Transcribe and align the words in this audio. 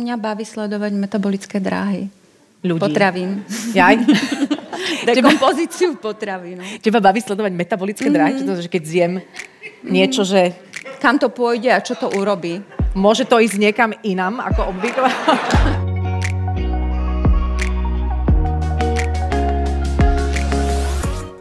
Mňa 0.00 0.16
baví 0.16 0.48
sledovať 0.48 0.96
metabolické 0.96 1.60
dráhy. 1.60 2.08
Ľudí. 2.64 2.80
Potravín. 2.80 3.44
Jaj? 3.76 4.00
Dekompozíciu 5.12 6.00
potravy. 6.00 6.56
No. 6.56 6.64
Teba 6.80 7.04
baví 7.04 7.20
sledovať 7.20 7.52
metabolické 7.52 8.08
dráhy? 8.08 8.40
Mm. 8.40 8.48
To, 8.48 8.52
že 8.60 8.68
keď 8.72 8.82
zjem 8.84 9.12
niečo, 9.84 10.24
že 10.24 10.56
Kam 11.00 11.16
to 11.16 11.32
pôjde 11.32 11.72
a 11.72 11.80
čo 11.80 11.96
to 11.96 12.12
urobí? 12.12 12.60
môže 12.92 13.24
to 13.24 13.38
ísť 13.40 13.56
niekam 13.56 13.90
inam, 14.02 14.40
ako 14.40 14.74
obvykle? 14.74 15.08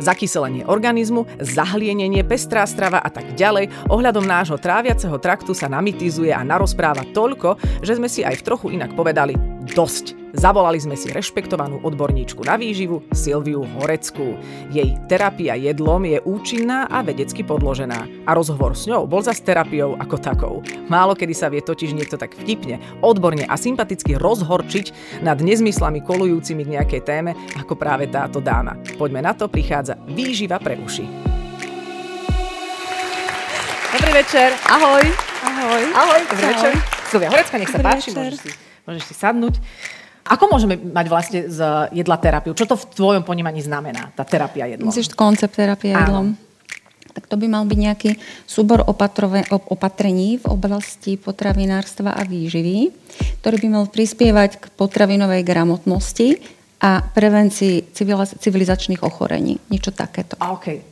zakyselenie 0.00 0.66
organizmu, 0.66 1.28
zahlienenie, 1.38 2.24
pestrá 2.24 2.64
strava 2.64 3.04
a 3.04 3.10
tak 3.12 3.36
ďalej. 3.36 3.70
Ohľadom 3.92 4.24
nášho 4.24 4.56
tráviaceho 4.56 5.20
traktu 5.20 5.52
sa 5.52 5.68
namitizuje 5.68 6.32
a 6.32 6.40
narozpráva 6.40 7.04
toľko, 7.12 7.60
že 7.84 8.00
sme 8.00 8.08
si 8.08 8.24
aj 8.24 8.40
v 8.40 8.46
trochu 8.46 8.66
inak 8.74 8.96
povedali 8.96 9.36
dosť. 9.76 10.23
Zavolali 10.34 10.82
sme 10.82 10.98
si 10.98 11.14
rešpektovanú 11.14 11.78
odborníčku 11.86 12.42
na 12.42 12.58
výživu 12.58 13.06
Silviu 13.14 13.62
Horeckú. 13.78 14.34
Jej 14.74 14.98
terapia 15.06 15.54
jedlom 15.54 16.02
je 16.02 16.18
účinná 16.26 16.90
a 16.90 17.06
vedecky 17.06 17.46
podložená. 17.46 18.26
A 18.26 18.30
rozhovor 18.34 18.74
s 18.74 18.90
ňou 18.90 19.06
bol 19.06 19.22
za 19.22 19.30
s 19.30 19.46
terapiou 19.46 19.94
ako 19.94 20.16
takou. 20.18 20.54
Málo 20.90 21.14
kedy 21.14 21.34
sa 21.38 21.46
vie 21.46 21.62
totiž 21.62 21.94
niekto 21.94 22.18
tak 22.18 22.34
vtipne, 22.34 22.82
odborne 22.98 23.46
a 23.46 23.54
sympaticky 23.54 24.18
rozhorčiť 24.18 24.90
nad 25.22 25.38
nezmyslami 25.38 26.02
kolujúcimi 26.02 26.66
k 26.66 26.72
nejakej 26.82 27.02
téme 27.06 27.38
ako 27.54 27.78
práve 27.78 28.10
táto 28.10 28.42
dáma. 28.42 28.74
Poďme 28.98 29.22
na 29.22 29.38
to, 29.38 29.46
prichádza 29.46 29.94
výživa 30.10 30.58
pre 30.58 30.74
uši. 30.82 31.06
Dobrý 33.94 34.10
večer. 34.18 34.50
Ahoj. 34.66 35.04
Ahoj. 35.46 35.82
Ahoj. 35.94 36.20
Dobrý 36.26 36.42
Čau. 36.42 36.50
večer. 36.58 36.72
Silvia 37.06 37.30
Horecka, 37.30 37.54
nech 37.62 37.70
sa 37.70 37.78
Dobrý 37.78 37.86
páči, 37.86 38.08
večer. 38.10 38.18
môžeš 38.18 38.38
si, 38.42 38.50
môžeš 38.82 39.02
si 39.06 39.14
sadnúť. 39.14 39.54
Ako 40.24 40.48
môžeme 40.48 40.80
mať 40.80 41.06
vlastne 41.12 41.40
z 41.52 41.60
jedla 41.92 42.16
terapiu? 42.16 42.56
Čo 42.56 42.64
to 42.64 42.80
v 42.80 42.84
tvojom 42.96 43.22
ponímaní 43.28 43.60
znamená, 43.60 44.08
tá 44.16 44.24
terapia 44.24 44.64
jedlom? 44.64 44.88
Myslíš 44.88 45.12
koncept 45.12 45.52
terapie 45.52 45.92
Áno. 45.92 46.00
jedlom? 46.00 46.26
Tak 47.14 47.30
to 47.30 47.38
by 47.38 47.46
mal 47.46 47.62
byť 47.68 47.78
nejaký 47.78 48.10
súbor 48.48 48.82
opatrove, 48.88 49.46
op- 49.52 49.70
opatrení 49.70 50.40
v 50.40 50.50
oblasti 50.50 51.14
potravinárstva 51.14 52.16
a 52.16 52.26
výživy, 52.26 52.90
ktorý 53.44 53.56
by 53.62 53.68
mal 53.70 53.84
prispievať 53.86 54.50
k 54.58 54.64
potravinovej 54.74 55.46
gramotnosti 55.46 56.42
a 56.82 57.04
prevencii 57.04 57.94
civilizačných 58.40 59.06
ochorení. 59.06 59.62
Niečo 59.70 59.94
takéto. 59.94 60.34
A 60.42 60.56
OK. 60.56 60.82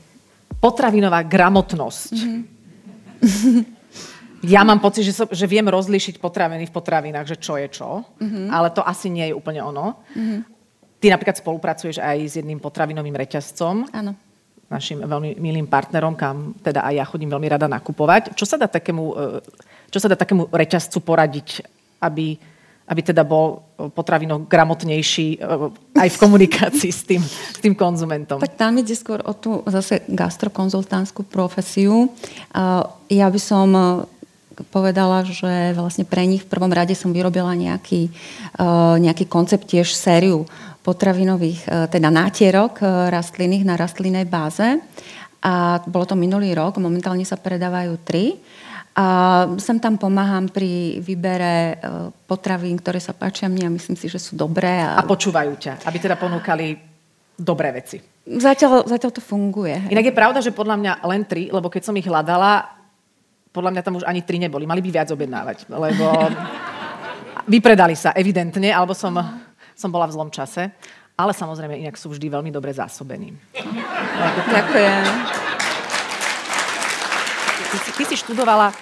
Potravinová 0.62 1.26
gramotnosť. 1.26 2.14
Ja 4.42 4.66
mám 4.66 4.82
pocit, 4.82 5.06
že, 5.06 5.14
som, 5.14 5.30
že 5.30 5.46
viem 5.46 5.62
rozlíšiť 5.62 6.18
potraviny 6.18 6.66
v 6.66 6.74
potravinách, 6.74 7.30
že 7.30 7.36
čo 7.38 7.54
je 7.54 7.70
čo, 7.70 8.02
ale 8.50 8.74
to 8.74 8.82
asi 8.82 9.06
nie 9.06 9.30
je 9.30 9.34
úplne 9.38 9.62
ono. 9.62 10.02
Ty 10.98 11.14
napríklad 11.14 11.38
spolupracuješ 11.38 11.98
aj 12.02 12.18
s 12.26 12.34
jedným 12.38 12.62
potravinovým 12.62 13.14
reťazcom, 13.14 13.90
Áno. 13.90 14.14
našim 14.70 15.02
veľmi 15.02 15.38
milým 15.38 15.66
partnerom, 15.66 16.14
kam 16.14 16.54
teda 16.62 16.86
aj 16.86 16.94
ja 16.94 17.04
chodím 17.06 17.30
veľmi 17.30 17.50
rada 17.50 17.66
nakupovať. 17.66 18.38
Čo 18.38 18.46
sa 18.46 18.54
dá 18.54 18.70
takému, 18.70 19.04
e, 19.10 19.42
čo 19.90 19.98
sa 19.98 20.06
dá 20.06 20.14
takému 20.14 20.50
reťazcu 20.50 21.02
poradiť, 21.02 21.66
aby, 22.02 22.38
aby 22.86 23.00
teda 23.02 23.26
bol 23.26 23.66
potravino 23.98 24.46
gramotnejší 24.46 25.42
e, 25.42 25.66
aj 25.98 26.08
v 26.14 26.20
komunikácii 26.22 26.90
s 26.94 27.02
tým, 27.02 27.22
s 27.26 27.58
tým 27.58 27.74
konzumentom? 27.74 28.38
Tak 28.38 28.54
tam 28.54 28.78
ide 28.78 28.94
skôr 28.94 29.26
o 29.26 29.34
tú 29.34 29.66
zase 29.66 30.06
gastrokonzultantskú 30.06 31.26
profesiu. 31.26 32.14
Ja 33.10 33.26
by 33.26 33.40
som 33.42 33.74
povedala, 34.70 35.24
že 35.24 35.72
vlastne 35.72 36.04
pre 36.04 36.24
nich 36.28 36.44
v 36.44 36.50
prvom 36.50 36.70
rade 36.70 36.92
som 36.92 37.10
vyrobila 37.10 37.56
nejaký, 37.56 38.08
e, 38.08 38.70
nejaký 39.00 39.26
koncept, 39.26 39.68
tiež 39.68 39.92
sériu 39.92 40.44
potravinových, 40.82 41.60
e, 41.64 41.68
teda 41.88 42.08
nátierok 42.12 42.82
e, 42.82 42.84
rastlinných 43.10 43.64
na 43.64 43.74
rastlinnej 43.80 44.28
báze. 44.28 44.78
A 45.42 45.82
bolo 45.90 46.06
to 46.06 46.14
minulý 46.14 46.54
rok, 46.54 46.78
momentálne 46.78 47.26
sa 47.26 47.34
predávajú 47.34 47.98
tri. 48.06 48.38
A 48.92 49.48
sem 49.56 49.80
tam 49.80 49.96
pomáham 49.96 50.52
pri 50.52 51.00
výbere 51.00 51.80
potravín, 52.28 52.76
ktoré 52.76 53.00
sa 53.00 53.16
páčia 53.16 53.48
mne 53.48 53.72
a 53.72 53.74
myslím 53.74 53.96
si, 53.96 54.06
že 54.06 54.20
sú 54.20 54.36
dobré. 54.36 54.84
A 54.84 55.00
počúvajú 55.00 55.56
ťa, 55.56 55.88
aby 55.88 55.96
teda 55.96 56.20
ponúkali 56.20 56.76
dobré 57.32 57.72
veci. 57.72 57.98
Zatiaľ, 58.22 58.86
zatiaľ 58.86 59.10
to 59.10 59.24
funguje. 59.24 59.90
Inak 59.90 60.12
je 60.12 60.14
pravda, 60.14 60.38
že 60.38 60.54
podľa 60.54 60.76
mňa 60.78 60.92
len 61.10 61.26
tri, 61.26 61.50
lebo 61.50 61.66
keď 61.66 61.82
som 61.90 61.98
ich 61.98 62.06
hľadala, 62.06 62.81
podľa 63.52 63.70
mňa 63.76 63.82
tam 63.84 64.00
už 64.00 64.04
ani 64.08 64.24
tri 64.24 64.40
neboli. 64.40 64.64
Mali 64.64 64.80
by 64.80 64.90
viac 64.90 65.08
objednávať, 65.12 65.68
lebo 65.68 66.08
vypredali 67.44 67.92
sa 67.92 68.16
evidentne, 68.16 68.72
alebo 68.72 68.96
som, 68.96 69.12
som 69.76 69.92
bola 69.92 70.08
v 70.08 70.16
zlom 70.16 70.32
čase. 70.32 70.72
Ale 71.12 71.36
samozrejme, 71.36 71.76
inak 71.76 72.00
sú 72.00 72.08
vždy 72.08 72.32
veľmi 72.32 72.48
dobre 72.48 72.72
zásobení. 72.72 73.36
Ďakujem. 74.48 75.02
Ty, 77.68 77.76
ty 78.00 78.02
si 78.08 78.16
študovala 78.16 78.72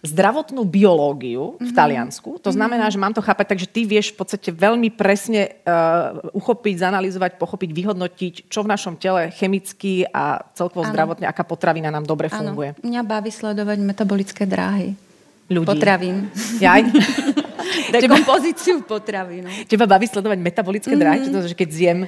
zdravotnú 0.00 0.64
biológiu 0.64 1.60
v 1.60 1.70
Taliansku. 1.76 2.40
To 2.40 2.48
znamená, 2.48 2.88
že 2.88 2.96
mám 2.96 3.12
to 3.12 3.20
chápať 3.20 3.46
tak, 3.52 3.60
že 3.60 3.68
ty 3.68 3.84
vieš 3.84 4.16
v 4.16 4.24
podstate 4.24 4.48
veľmi 4.48 4.88
presne 4.96 5.60
uh, 5.68 6.32
uchopiť, 6.32 6.74
zanalizovať, 6.80 7.36
pochopiť, 7.36 7.70
vyhodnotiť, 7.76 8.34
čo 8.48 8.64
v 8.64 8.70
našom 8.72 8.96
tele 8.96 9.28
chemicky 9.36 10.08
a 10.08 10.40
celkovo 10.56 10.88
Áno. 10.88 10.92
zdravotne, 10.96 11.28
aká 11.28 11.44
potravina 11.44 11.92
nám 11.92 12.08
dobre 12.08 12.32
Áno, 12.32 12.56
funguje. 12.56 12.80
mňa 12.80 13.02
baví 13.04 13.28
sledovať 13.28 13.78
metabolické 13.84 14.48
dráhy. 14.48 14.96
Ľudí. 15.52 15.68
Potravín. 15.68 16.32
Jaj? 16.62 16.80
Dekompozíciu 18.00 18.86
potravín. 18.86 19.50
Teba 19.68 19.84
baví 19.84 20.08
sledovať 20.08 20.38
metabolické 20.40 20.94
dráhy? 20.96 21.28
To, 21.28 21.44
že 21.44 21.58
keď 21.58 21.68
zjem 21.68 21.98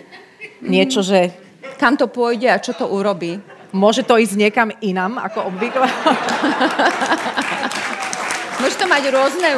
niečo, 0.64 1.04
že 1.04 1.34
Kam 1.82 1.98
to 1.98 2.06
pôjde 2.06 2.47
a 2.47 2.62
čo 2.62 2.72
to 2.78 2.86
urobí? 2.86 3.42
môže 3.72 4.04
to 4.04 4.20
ísť 4.20 4.36
niekam 4.36 4.69
inam, 4.84 5.16
ako 5.19 5.48
obvykle? 5.48 5.88
Môže 8.62 8.78
to 8.78 8.86
mať 8.86 9.04
rôzne, 9.10 9.48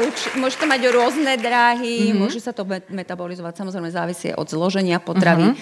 môže 0.40 0.56
to 0.56 0.64
mať 0.64 0.82
rôzne 0.88 1.32
dráhy, 1.36 2.08
mm-hmm. 2.08 2.20
môže 2.24 2.40
sa 2.40 2.56
to 2.56 2.64
met- 2.64 2.88
metabolizovať, 2.88 3.60
samozrejme 3.60 3.92
závisí 3.92 4.32
od 4.32 4.48
zloženia 4.48 4.96
potravy. 4.96 5.52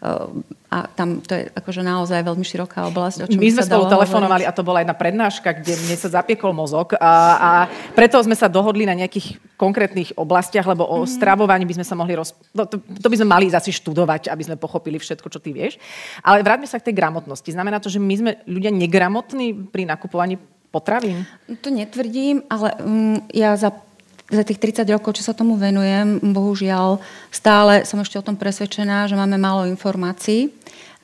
Uh, 0.00 0.40
a 0.72 0.88
tam 0.88 1.20
to 1.20 1.36
je 1.36 1.52
akože 1.52 1.84
naozaj 1.84 2.24
veľmi 2.24 2.40
široká 2.40 2.88
oblasť. 2.88 3.16
O 3.20 3.28
čom 3.28 3.36
My 3.36 3.52
sme 3.52 3.68
spolu 3.68 3.84
telefonovali 3.84 4.48
a 4.48 4.54
to 4.54 4.64
bola 4.64 4.80
jedna 4.80 4.96
prednáška, 4.96 5.60
kde 5.60 5.76
mne 5.76 5.96
sa 6.00 6.08
zapiekol 6.08 6.56
mozog 6.56 6.96
a, 6.96 7.12
a 7.36 7.50
preto 7.92 8.16
sme 8.24 8.32
sa 8.32 8.48
dohodli 8.48 8.88
na 8.88 8.96
nejakých 8.96 9.36
konkrétnych 9.60 10.16
oblastiach, 10.16 10.64
lebo 10.64 10.88
o 10.88 11.04
stravovaní 11.04 11.68
by 11.68 11.76
sme 11.76 11.84
sa 11.84 11.92
mohli 12.00 12.16
roz... 12.16 12.32
No, 12.56 12.64
to, 12.64 12.80
to 12.80 13.08
by 13.12 13.16
sme 13.20 13.28
mali 13.28 13.52
zase 13.52 13.76
študovať, 13.76 14.32
aby 14.32 14.40
sme 14.40 14.56
pochopili 14.56 14.96
všetko, 14.96 15.28
čo 15.28 15.36
ty 15.36 15.52
vieš. 15.52 15.76
Ale 16.24 16.40
vráťme 16.40 16.64
sa 16.64 16.80
k 16.80 16.88
tej 16.88 16.96
gramotnosti. 16.96 17.52
Znamená 17.52 17.76
to, 17.76 17.92
že 17.92 18.00
my 18.00 18.14
sme 18.16 18.30
ľudia 18.48 18.72
negramotní 18.72 19.68
pri 19.68 19.84
nakupovaní 19.84 20.40
potravín? 20.70 21.26
To 21.62 21.68
netvrdím, 21.68 22.46
ale 22.46 22.74
um, 22.80 23.18
ja 23.34 23.58
za, 23.58 23.74
za 24.30 24.42
tých 24.46 24.58
30 24.58 24.86
rokov, 24.94 25.18
čo 25.18 25.26
sa 25.26 25.36
tomu 25.36 25.58
venujem, 25.58 26.22
bohužiaľ 26.22 27.02
stále 27.34 27.82
som 27.84 27.98
ešte 27.98 28.16
o 28.18 28.26
tom 28.26 28.38
presvedčená, 28.38 29.10
že 29.10 29.18
máme 29.18 29.36
málo 29.36 29.66
informácií 29.66 30.54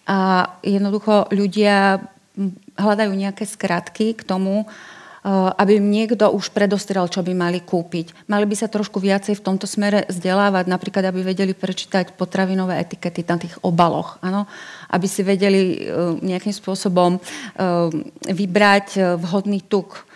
a 0.06 0.48
jednoducho 0.62 1.28
ľudia 1.34 1.98
mm, 2.38 2.78
hľadajú 2.78 3.12
nejaké 3.12 3.42
skratky 3.42 4.14
k 4.14 4.22
tomu, 4.22 4.62
uh, 4.62 5.50
aby 5.58 5.82
im 5.82 5.90
niekto 5.90 6.30
už 6.30 6.54
predostrel, 6.54 7.10
čo 7.10 7.26
by 7.26 7.34
mali 7.34 7.58
kúpiť. 7.58 8.30
Mali 8.30 8.46
by 8.46 8.54
sa 8.54 8.70
trošku 8.70 9.02
viacej 9.02 9.34
v 9.34 9.44
tomto 9.44 9.66
smere 9.66 10.06
vzdelávať, 10.06 10.70
napríklad, 10.70 11.10
aby 11.10 11.26
vedeli 11.26 11.50
prečítať 11.50 12.14
potravinové 12.14 12.78
etikety 12.78 13.26
na 13.26 13.36
tých 13.36 13.58
obaloch, 13.66 14.22
áno? 14.22 14.46
Aby 14.90 15.06
si 15.08 15.22
vedeli 15.26 15.86
uh, 15.86 16.14
nejakým 16.20 16.54
spôsobom 16.54 17.18
uh, 17.18 17.88
vybrať 18.26 18.86
uh, 18.98 19.04
vhodný 19.18 19.64
tuk, 19.66 20.06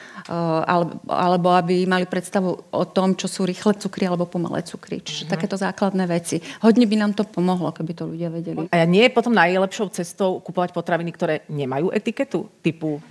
alebo, 1.11 1.50
aby 1.50 1.82
mali 1.90 2.06
predstavu 2.06 2.55
o 2.70 2.84
tom, 2.87 3.19
čo 3.19 3.26
sú 3.26 3.43
rýchle 3.43 3.75
cukry 3.75 4.06
alebo 4.06 4.31
pomalé 4.31 4.62
cukry. 4.62 5.02
Čiže 5.02 5.26
takéto 5.26 5.58
základné 5.58 6.06
veci. 6.06 6.38
Hodne 6.62 6.87
by 6.87 6.96
nám 7.02 7.12
to 7.19 7.26
pomohlo, 7.26 7.75
keby 7.75 7.93
to 7.99 8.06
ľudia 8.06 8.31
vedeli. 8.31 8.70
A 8.70 8.87
nie 8.87 9.02
je 9.02 9.11
potom 9.11 9.34
najlepšou 9.34 9.90
cestou 9.90 10.38
kupovať 10.38 10.70
potraviny, 10.70 11.11
ktoré 11.11 11.43
nemajú 11.50 11.90
etiketu? 11.90 12.46
Typu 12.62 13.02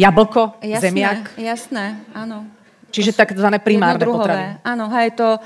jablko, 0.00 0.64
Jasné, 0.64 0.80
zemiak? 0.80 1.36
jasné, 1.36 2.00
áno. 2.16 2.48
Čiže 2.88 3.20
takzvané 3.20 3.60
primárne 3.60 4.08
potraviny. 4.08 4.64
Áno, 4.64 4.88
hej, 4.96 5.12
to 5.12 5.36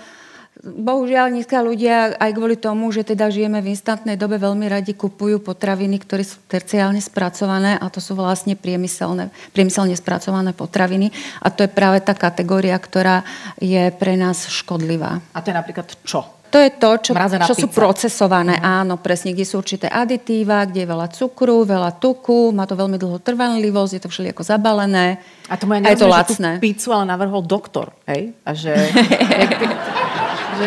bohužiaľ 0.65 1.33
dneska 1.33 1.61
ľudia 1.61 2.17
aj 2.17 2.31
kvôli 2.33 2.57
tomu, 2.57 2.89
že 2.89 3.05
teda 3.05 3.29
žijeme 3.29 3.61
v 3.61 3.77
instantnej 3.77 4.17
dobe, 4.17 4.41
veľmi 4.41 4.67
radi 4.67 4.97
kupujú 4.97 5.45
potraviny, 5.45 6.01
ktoré 6.01 6.25
sú 6.25 6.41
terciálne 6.49 6.99
spracované 7.03 7.77
a 7.77 7.87
to 7.93 8.01
sú 8.01 8.17
vlastne 8.17 8.57
priemyselné, 8.57 9.29
priemyselne 9.53 9.93
spracované 9.95 10.57
potraviny 10.57 11.13
a 11.45 11.53
to 11.53 11.69
je 11.69 11.71
práve 11.71 12.01
tá 12.01 12.17
kategória, 12.17 12.75
ktorá 12.81 13.23
je 13.61 13.93
pre 14.01 14.17
nás 14.17 14.49
škodlivá. 14.49 15.21
A 15.37 15.39
to 15.45 15.53
je 15.53 15.57
napríklad 15.57 15.87
čo? 16.03 16.37
To 16.47 16.63
je 16.63 16.71
to, 16.79 16.91
čo, 17.03 17.13
čo 17.43 17.55
sú 17.59 17.69
procesované, 17.75 18.57
uh-huh. 18.57 18.87
áno, 18.87 19.03
presne, 19.03 19.35
kde 19.35 19.43
sú 19.43 19.59
určité 19.59 19.91
aditíva, 19.91 20.63
kde 20.65 20.87
je 20.87 20.89
veľa 20.89 21.09
cukru, 21.11 21.67
veľa 21.67 21.99
tuku, 21.99 22.55
má 22.55 22.65
to 22.71 22.79
veľmi 22.79 22.97
dlhú 22.97 23.19
trvanlivosť, 23.19 23.93
je 23.99 24.03
to 24.07 24.09
všelijako 24.09 24.47
zabalené. 24.47 25.19
A 25.51 25.59
to 25.59 25.67
moja 25.67 25.83
je 25.91 25.99
to 25.99 26.07
lacné. 26.07 26.63
Pizzu 26.63 26.95
ale 26.95 27.11
navrhol 27.11 27.43
doktor, 27.43 27.91
hej? 28.07 28.31
A 28.47 28.55
že... 28.55 28.73
že 30.57 30.67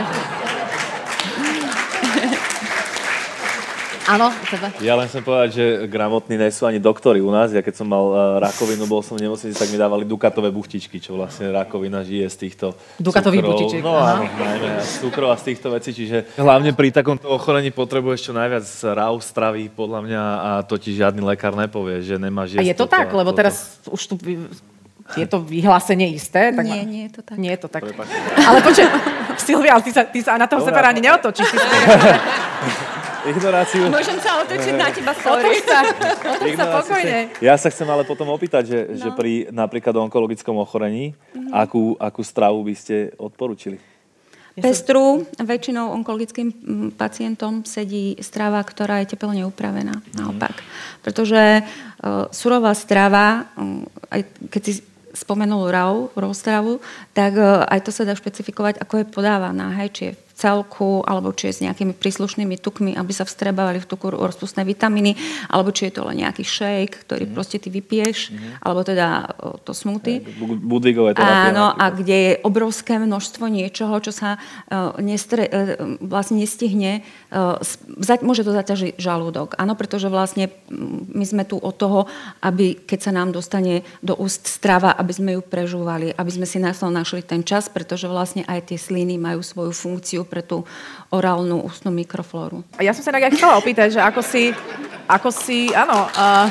Áno, 4.09 4.33
tebe. 4.49 4.73
Ja 4.81 4.97
len 4.97 5.05
chcem 5.05 5.21
povedať, 5.21 5.49
že 5.53 5.65
gramotní 5.85 6.33
nie 6.33 6.49
sú 6.49 6.65
ani 6.65 6.81
doktori 6.81 7.21
u 7.21 7.29
nás. 7.29 7.53
Ja 7.53 7.61
keď 7.61 7.77
som 7.77 7.85
mal 7.85 8.09
uh, 8.09 8.17
rakovinu, 8.41 8.89
bol 8.89 9.05
som 9.05 9.13
v 9.13 9.29
nemocnici, 9.29 9.53
tak 9.53 9.69
mi 9.69 9.77
dávali 9.77 10.01
dukatové 10.01 10.49
buchtičky, 10.49 10.97
čo 10.97 11.13
vlastne 11.13 11.53
rakovina 11.53 12.01
žije 12.01 12.25
z 12.25 12.37
týchto 12.41 12.73
Dukatových 12.97 13.45
buchtičiek. 13.45 13.85
No 13.85 14.01
áno, 14.01 14.25
najmä 14.25 14.81
z 14.81 15.05
cukrov 15.05 15.29
a 15.29 15.37
z 15.37 15.53
týchto 15.53 15.69
vecí. 15.69 15.93
Čiže 15.93 16.41
hlavne 16.41 16.73
pri 16.73 16.89
takomto 16.89 17.29
ochorení 17.29 17.69
potrebuješ 17.69 18.19
čo 18.25 18.33
najviac 18.33 18.65
raw 18.97 19.13
stravy, 19.21 19.69
podľa 19.69 20.01
mňa, 20.01 20.21
a 20.25 20.51
to 20.65 20.81
ti 20.81 20.97
žiadny 20.97 21.21
lekár 21.21 21.53
nepovie, 21.53 22.01
že 22.01 22.17
nemáš 22.17 22.57
jesť. 22.57 22.65
A 22.65 22.69
je 22.73 22.77
to 22.81 22.89
tak? 22.89 23.13
Lebo 23.13 23.29
toto. 23.29 23.45
teraz 23.45 23.77
už 23.85 24.01
tu 24.09 24.13
je 25.17 25.25
to 25.29 25.37
vyhlásenie 25.45 26.09
isté? 26.17 26.49
Tak 26.49 26.65
nie, 26.65 26.81
ma... 26.81 26.89
nie 26.89 27.03
je 27.05 27.11
to 27.13 27.21
tak. 27.21 27.35
Nie 27.37 27.51
je 27.53 27.59
to 27.61 27.69
tak. 27.69 27.81
Ale 28.41 28.57
počkaj, 28.65 28.89
Silvia, 29.39 29.79
ty 29.79 29.91
sa, 29.95 30.03
ty 30.05 30.19
sa 30.19 30.35
na 30.35 30.45
toho 30.45 30.61
separáne 30.61 30.99
neotočíš. 30.99 31.49
ignoráciu. 33.27 33.91
Môžem 33.91 34.17
sa 34.23 34.39
otočiť 34.41 34.73
na 34.79 34.87
teba, 34.91 35.11
sorry. 35.17 35.59
sa, 35.59 35.83
sa 36.31 36.65
pokojne. 36.79 37.19
Ja 37.43 37.55
sa 37.59 37.67
chcem 37.67 37.87
ale 37.89 38.07
potom 38.07 38.31
opýtať, 38.31 38.63
že, 38.65 38.79
no. 38.87 38.95
že 38.95 39.09
pri 39.11 39.33
napríklad 39.51 39.91
onkologickom 39.95 40.55
ochorení, 40.55 41.13
mm-hmm. 41.13 41.51
akú, 41.51 41.99
akú 41.99 42.21
stravu 42.23 42.63
by 42.63 42.73
ste 42.75 43.11
odporúčili? 43.19 43.77
Pestru, 44.59 45.23
väčšinou 45.39 45.95
onkologickým 45.95 46.51
pacientom 46.99 47.63
sedí 47.63 48.19
strava, 48.19 48.59
ktorá 48.59 48.99
je 48.99 49.15
teplne 49.15 49.47
upravená. 49.47 50.03
Mm. 50.03 50.03
Naopak. 50.19 50.51
Pretože 50.99 51.63
uh, 51.63 52.27
surová 52.35 52.75
strava, 52.75 53.47
um, 53.55 53.87
aj 54.11 54.27
keď 54.51 54.61
si 54.67 54.73
spomenul 55.13 55.69
RAW, 55.69 56.13
RAW 56.15 56.33
stravu, 56.33 56.79
tak 57.13 57.35
uh, 57.35 57.65
aj 57.65 57.85
to 57.85 57.91
sa 57.91 58.05
dá 58.05 58.13
špecifikovať, 58.13 58.81
ako 58.81 59.01
je 59.01 59.05
podávaná. 59.09 59.73
Hej, 59.81 59.89
či 59.93 60.01
je 60.09 60.28
celku, 60.39 61.03
alebo 61.03 61.35
či 61.35 61.51
je 61.51 61.53
s 61.59 61.63
nejakými 61.67 61.91
príslušnými 61.91 62.55
tukmi, 62.63 62.95
aby 62.95 63.11
sa 63.11 63.27
vstrebávali 63.27 63.83
v 63.83 63.89
tuku 63.91 64.07
rozpustné 64.15 64.63
vitamíny, 64.63 65.19
alebo 65.51 65.75
či 65.75 65.91
je 65.91 65.99
to 65.99 66.07
len 66.07 66.23
nejaký 66.23 66.47
shake, 66.47 67.03
ktorý 67.03 67.27
mm. 67.27 67.33
proste 67.35 67.59
ty 67.59 67.67
vypiješ, 67.67 68.31
mm. 68.31 68.63
alebo 68.63 68.87
teda 68.87 69.35
to 69.67 69.75
smoothie. 69.75 70.23
Budvíkové 70.63 71.11
terapie. 71.19 71.51
Áno, 71.51 71.75
a 71.75 71.91
kde 71.91 72.15
je 72.15 72.33
obrovské 72.47 72.95
množstvo 72.95 73.51
niečoho, 73.51 73.99
čo 73.99 74.15
sa 74.15 74.39
uh, 74.39 74.95
nestre, 75.03 75.43
uh, 75.43 75.99
vlastne 75.99 76.39
nestihne. 76.39 77.03
Uh, 77.27 77.59
môže 78.23 78.47
to 78.47 78.55
zaťažiť 78.55 78.95
žalúdok. 78.95 79.59
Áno, 79.59 79.75
pretože 79.75 80.07
vlastne 80.07 80.47
my 81.11 81.25
sme 81.27 81.43
tu 81.43 81.59
od 81.59 81.75
toho, 81.75 82.07
aby 82.39 82.79
keď 82.79 82.99
sa 83.03 83.11
nám 83.11 83.35
dostane 83.35 83.83
do 83.99 84.15
úst 84.15 84.47
strava, 84.47 84.95
aby 84.95 85.11
sme 85.11 85.31
ju 85.35 85.41
prežúvali, 85.43 86.15
aby 86.15 86.31
sme 86.31 86.47
si 86.47 86.61
našli 86.61 87.25
ten 87.25 87.43
čas, 87.43 87.67
pretože 87.67 88.07
vlastne 88.07 88.47
aj 88.47 88.71
tie 88.71 88.77
sliny 88.79 89.19
majú 89.19 89.43
svoju 89.43 89.73
funkciu 89.75 90.21
pre 90.29 90.45
tú 90.45 90.61
orálnu 91.09 91.65
ústnu 91.65 91.89
mikroflóru. 91.89 92.61
Ja 92.77 92.93
som 92.93 93.01
sa 93.01 93.09
tak 93.09 93.33
chcela 93.33 93.57
opýtať, 93.57 93.97
že 93.97 94.01
ako 94.05 94.21
si, 94.21 94.53
ako 95.09 95.29
si, 95.33 95.73
áno, 95.73 96.05
uh, 96.05 96.47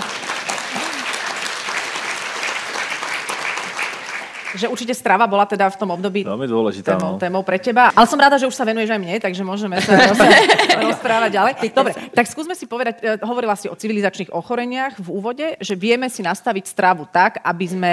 že 4.59 4.67
určite 4.67 4.91
strava 4.91 5.31
bola 5.31 5.47
teda 5.47 5.71
v 5.71 5.77
tom 5.79 5.95
období 5.95 6.27
Veľmi 6.27 6.51
dôležitá, 6.51 6.99
témou, 6.99 7.15
no. 7.15 7.21
témou 7.23 7.43
pre 7.47 7.63
teba. 7.63 7.95
Ale 7.95 8.07
som 8.11 8.19
rada, 8.19 8.35
že 8.35 8.51
už 8.51 8.57
sa 8.59 8.67
venuješ 8.67 8.91
aj 8.91 9.01
mne, 9.01 9.15
takže 9.23 9.43
môžeme 9.47 9.79
sa 9.79 9.95
rozprávať 10.91 11.31
ďalej. 11.31 11.53
Dobre, 11.71 11.93
tak 12.11 12.27
skúsme 12.27 12.59
si 12.59 12.67
povedať, 12.67 12.99
e, 12.99 13.23
hovorila 13.23 13.55
si 13.55 13.71
o 13.71 13.79
civilizačných 13.79 14.35
ochoreniach 14.35 14.99
v 14.99 15.09
úvode, 15.15 15.47
že 15.63 15.79
vieme 15.79 16.11
si 16.11 16.27
nastaviť 16.27 16.65
stravu 16.67 17.07
tak, 17.07 17.39
aby 17.47 17.67
sme 17.71 17.93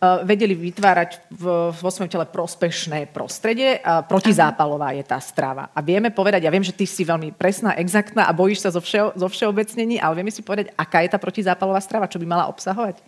vedeli 0.00 0.52
vytvárať 0.52 1.32
v, 1.32 1.72
vo 1.72 1.90
svojom 1.90 2.12
tele 2.12 2.28
prospešné 2.28 3.08
prostredie. 3.16 3.80
Protizápalová 4.04 4.92
je 4.92 5.04
tá 5.04 5.16
strava. 5.16 5.72
A 5.72 5.80
vieme 5.80 6.12
povedať, 6.12 6.44
ja 6.44 6.52
viem, 6.52 6.64
že 6.64 6.76
ty 6.76 6.84
si 6.84 7.00
veľmi 7.00 7.32
presná, 7.32 7.72
exaktná 7.80 8.28
a 8.28 8.36
bojíš 8.36 8.68
sa 8.68 8.70
zo, 8.70 8.84
všeo, 8.84 9.16
zo 9.16 9.28
všeobecnení, 9.28 9.96
ale 9.96 10.20
vieme 10.20 10.32
si 10.32 10.44
povedať, 10.44 10.68
aká 10.76 11.00
je 11.00 11.10
tá 11.12 11.18
protizápalová 11.18 11.80
strava, 11.80 12.10
čo 12.12 12.20
by 12.20 12.26
mala 12.28 12.44
obsahovať? 12.52 13.00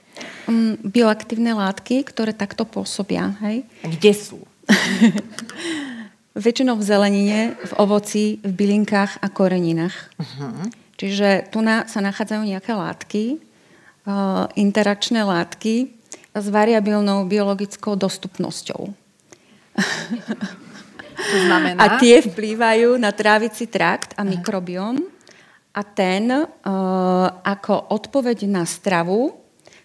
Um, 0.49 0.81
bioaktívne 0.81 1.52
látky, 1.52 2.08
ktoré 2.08 2.32
takto 2.32 2.64
pôsobia. 2.64 3.37
Hej? 3.44 3.69
A 3.84 3.87
kde 3.93 4.12
sú? 4.17 4.41
Väčšinou 6.38 6.79
v 6.79 6.84
zelenine, 6.87 7.38
v 7.58 7.73
ovoci, 7.76 8.38
v 8.41 8.52
bylinkách 8.55 9.20
a 9.20 9.26
koreninách. 9.29 9.96
Uh-huh. 10.17 10.70
Čiže 10.96 11.50
tu 11.52 11.61
na, 11.61 11.84
sa 11.91 12.00
nachádzajú 12.00 12.43
nejaké 12.46 12.73
látky, 12.73 13.25
uh, 14.06 14.46
interakčné 14.55 15.20
látky, 15.26 15.97
s 16.38 16.49
variabilnou 16.49 17.26
biologickou 17.26 17.94
dostupnosťou. 17.99 18.81
To 21.19 21.38
znamená? 21.44 21.79
A 21.82 21.87
tie 21.99 22.23
vplývajú 22.23 22.94
na 22.96 23.11
trávici 23.11 23.67
trakt 23.67 24.14
a 24.14 24.23
mikrobióm 24.23 25.02
a 25.75 25.82
ten 25.82 26.31
uh, 26.31 26.46
ako 27.43 27.90
odpoveď 27.94 28.46
na 28.46 28.62
stravu 28.62 29.35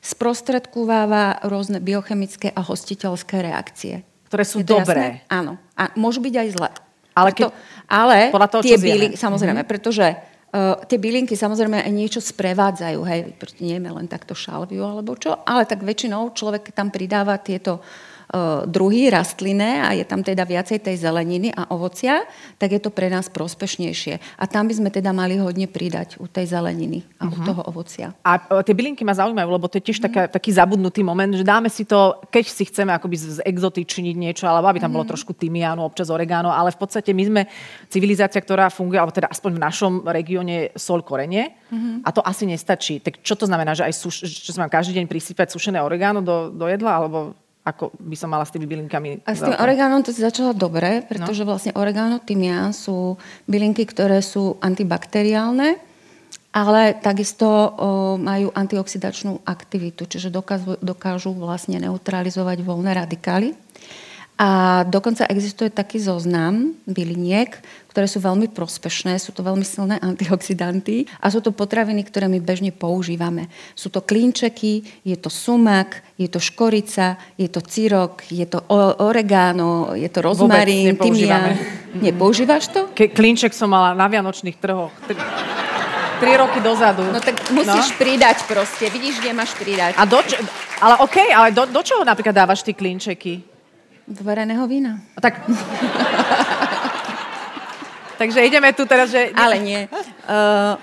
sprostredkováva 0.03 1.45
rôzne 1.47 1.79
biochemické 1.79 2.51
a 2.51 2.61
hostiteľské 2.61 3.39
reakcie. 3.39 4.03
Ktoré 4.27 4.43
sú 4.43 4.65
dobré. 4.65 5.23
Jasné? 5.23 5.31
Áno. 5.31 5.61
A 5.77 5.93
môžu 5.95 6.19
byť 6.21 6.33
aj 6.37 6.47
zlé. 6.53 6.69
Ale, 7.13 7.29
keď, 7.29 7.53
ale 7.85 8.17
podľa 8.33 8.49
toho, 8.49 8.61
tie 8.65 8.77
byli, 8.81 9.07
samozrejme, 9.13 9.61
mm-hmm. 9.61 9.73
pretože 9.73 10.17
Uh, 10.53 10.77
tie 10.85 11.01
bylinky 11.01 11.33
samozrejme 11.33 11.81
aj 11.81 11.89
niečo 11.89 12.21
sprevádzajú, 12.21 13.01
hej, 13.09 13.33
nie 13.57 13.73
je 13.73 13.89
len 13.89 14.05
takto 14.05 14.37
šalviu 14.37 14.85
alebo 14.85 15.17
čo, 15.17 15.33
ale 15.49 15.65
tak 15.65 15.81
väčšinou 15.81 16.29
človek 16.37 16.69
tam 16.77 16.93
pridáva 16.93 17.41
tieto 17.41 17.81
uh, 17.81 18.12
druhy 18.65 19.13
rastlinné 19.13 19.85
a 19.85 19.93
je 19.93 20.01
tam 20.01 20.25
teda 20.25 20.41
viacej 20.41 20.81
tej 20.81 21.05
zeleniny 21.05 21.53
a 21.53 21.69
ovocia, 21.69 22.25
tak 22.57 22.73
je 22.73 22.81
to 22.81 22.89
pre 22.89 23.05
nás 23.05 23.29
prospešnejšie. 23.29 24.17
A 24.41 24.49
tam 24.49 24.65
by 24.65 24.73
sme 24.73 24.89
teda 24.89 25.13
mali 25.13 25.37
hodne 25.37 25.69
pridať 25.69 26.17
u 26.17 26.25
tej 26.25 26.49
zeleniny 26.49 27.05
a 27.21 27.29
uh-huh. 27.29 27.33
u 27.33 27.37
mhm. 27.37 27.45
toho 27.45 27.61
ovocia. 27.69 28.07
A 28.25 28.41
e, 28.41 28.65
tie 28.65 28.73
bylinky 28.73 29.05
ma 29.05 29.13
zaujímajú, 29.13 29.49
lebo 29.53 29.69
to 29.69 29.77
je 29.77 29.85
tiež 29.85 30.01
taká, 30.01 30.25
taký 30.25 30.49
zabudnutý 30.49 31.05
moment, 31.05 31.29
že 31.29 31.45
dáme 31.45 31.69
si 31.69 31.85
to, 31.85 32.17
keď 32.33 32.45
si 32.49 32.63
chceme 32.65 32.89
akoby 32.97 33.45
zexotičniť 33.45 34.15
niečo, 34.17 34.49
alebo 34.49 34.65
aby 34.65 34.81
tam 34.81 34.89
uh-huh. 34.89 35.05
bolo 35.05 35.11
trošku 35.13 35.37
tymiánu, 35.37 35.85
občas 35.85 36.09
oregano, 36.09 36.49
ale 36.49 36.73
v 36.73 36.81
podstate 36.81 37.13
my 37.13 37.23
sme 37.29 37.41
civilizácia, 37.93 38.41
ktorá 38.41 38.73
funguje, 38.73 38.97
alebo 38.97 39.13
teda 39.13 39.29
aspoň 39.29 39.61
v 39.61 39.61
našom 39.61 39.93
regióne 40.09 40.73
sol 40.73 41.05
korenie 41.05 41.53
uh-huh. 41.69 42.01
a 42.01 42.09
to 42.09 42.25
asi 42.25 42.49
nestačí. 42.49 42.97
Tak 42.97 43.21
čo 43.21 43.37
to 43.37 43.45
znamená, 43.45 43.77
že 43.77 43.85
aj 43.85 43.93
suš, 43.93 44.25
že 44.25 44.57
mám 44.57 44.73
každý 44.73 44.97
deň 44.97 45.05
prisypať 45.05 45.53
sušené 45.53 45.77
oregano 45.85 46.25
do, 46.25 46.49
do 46.49 46.65
jedla, 46.65 46.97
alebo 46.97 47.37
ako 47.63 47.95
by 47.95 48.15
som 48.19 48.27
mala 48.27 48.43
s 48.43 48.51
tými 48.51 48.67
bylinkami? 48.67 49.23
A 49.23 49.31
s 49.31 49.39
tým 49.39 49.55
oregánom 49.55 50.03
to 50.03 50.11
si 50.11 50.19
začala 50.19 50.51
dobre, 50.51 50.99
pretože 51.07 51.47
no. 51.47 51.55
vlastne 51.55 51.71
oregano, 51.79 52.19
tymián 52.19 52.75
sú 52.75 53.15
bylinky, 53.47 53.87
ktoré 53.87 54.19
sú 54.19 54.59
antibakteriálne, 54.59 55.79
ale 56.53 56.81
takisto 56.99 57.47
o, 57.47 57.69
majú 58.19 58.51
antioxidačnú 58.51 59.47
aktivitu, 59.47 60.05
čiže 60.05 60.27
dokážu, 60.27 60.75
dokážu 60.83 61.31
vlastne 61.31 61.79
neutralizovať 61.79 62.61
voľné 62.61 62.91
radikály. 62.99 63.55
A 64.43 64.83
dokonca 64.83 65.23
existuje 65.31 65.71
taký 65.71 66.03
zoznam 66.03 66.75
byliniek, 66.83 67.63
ktoré 67.87 68.11
sú 68.11 68.19
veľmi 68.19 68.51
prospešné, 68.51 69.15
sú 69.15 69.31
to 69.31 69.39
veľmi 69.39 69.63
silné 69.63 69.95
antioxidanty 70.03 71.07
a 71.23 71.31
sú 71.31 71.39
to 71.39 71.55
potraviny, 71.55 72.03
ktoré 72.03 72.27
my 72.27 72.43
bežne 72.43 72.75
používame. 72.75 73.47
Sú 73.71 73.87
to 73.87 74.03
klínčeky, 74.03 74.83
je 75.07 75.15
to 75.15 75.31
sumak, 75.31 76.03
je 76.19 76.27
to 76.27 76.43
škorica, 76.43 77.15
je 77.39 77.47
to 77.47 77.63
cirok, 77.63 78.27
je 78.27 78.43
to 78.43 78.59
oregano, 78.99 79.95
je 79.95 80.11
to 80.11 80.19
rozmarín, 80.19 80.99
tymián. 80.99 81.55
Nepoužívaš 81.95 82.67
to? 82.67 82.91
Ke- 82.91 83.15
klínček 83.15 83.55
som 83.55 83.71
mala 83.71 83.95
na 83.95 84.11
vianočných 84.11 84.59
trhoch. 84.59 84.91
Tri 86.19 86.31
roky 86.35 86.59
dozadu. 86.59 87.07
No 87.15 87.23
tak 87.23 87.39
musíš 87.55 87.95
no? 87.95 87.99
pridať 88.01 88.43
proste. 88.43 88.91
Vidíš, 88.91 89.23
kde 89.23 89.31
máš 89.31 89.55
pridať. 89.55 89.95
A 89.95 90.03
do 90.03 90.19
čo, 90.19 90.35
ale 90.83 90.99
okej, 90.99 91.31
okay, 91.31 91.37
ale 91.37 91.47
do, 91.55 91.63
do 91.63 91.79
čoho 91.79 92.03
napríklad 92.03 92.35
dávaš 92.35 92.65
ty 92.65 92.75
klínčeky? 92.75 93.52
Do 94.13 94.21
vareného 94.21 94.67
vína. 94.69 95.01
Tak... 95.17 95.41
Takže 98.21 98.45
ideme 98.45 98.69
tu 98.77 98.85
teraz, 98.85 99.09
že... 99.09 99.33
Ale 99.33 99.57
nie. 99.59 99.89
Uh, 100.23 100.79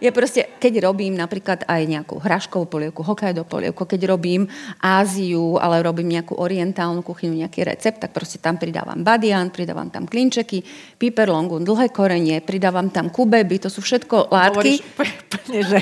je 0.00 0.10
proste, 0.12 0.40
keď 0.60 0.84
robím 0.84 1.16
napríklad 1.16 1.64
aj 1.64 1.82
nejakú 1.86 2.20
hraškovú 2.20 2.66
polievku, 2.68 3.00
Hokkaido 3.00 3.44
polievku, 3.48 3.88
keď 3.88 4.16
robím 4.16 4.48
Áziu, 4.80 5.56
ale 5.56 5.80
robím 5.80 6.12
nejakú 6.12 6.36
orientálnu 6.36 7.00
kuchyňu, 7.00 7.46
nejaký 7.46 7.64
recept, 7.64 8.02
tak 8.02 8.12
proste 8.12 8.38
tam 8.38 8.60
pridávam 8.60 9.00
badian, 9.00 9.48
pridávam 9.48 9.88
tam 9.88 10.04
klinčeky, 10.04 10.62
piper 11.00 11.28
longun, 11.30 11.64
dlhé 11.64 11.92
korenie, 11.92 12.42
pridávam 12.44 12.92
tam 12.92 13.08
kubeby, 13.08 13.62
to 13.62 13.68
sú 13.72 13.80
všetko 13.80 14.28
látky. 14.28 14.80
Hovoríš, 14.80 14.80
že, 15.46 15.80